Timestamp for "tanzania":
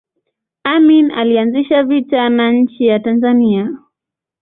2.99-3.77